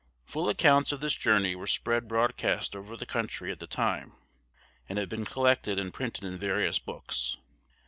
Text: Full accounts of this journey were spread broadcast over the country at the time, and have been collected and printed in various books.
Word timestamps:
Full 0.25 0.49
accounts 0.49 0.91
of 0.91 0.99
this 0.99 1.15
journey 1.15 1.55
were 1.55 1.67
spread 1.67 2.07
broadcast 2.07 2.75
over 2.75 2.97
the 2.97 3.05
country 3.05 3.51
at 3.51 3.59
the 3.59 3.67
time, 3.67 4.13
and 4.89 4.97
have 4.97 5.09
been 5.09 5.25
collected 5.25 5.77
and 5.77 5.93
printed 5.93 6.23
in 6.23 6.39
various 6.39 6.79
books. 6.79 7.37